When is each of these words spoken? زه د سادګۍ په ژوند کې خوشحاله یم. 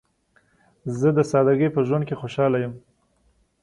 زه 0.99 1.09
د 1.17 1.19
سادګۍ 1.31 1.69
په 1.73 1.81
ژوند 1.87 2.03
کې 2.07 2.15
خوشحاله 2.21 2.57
یم. 2.63 2.73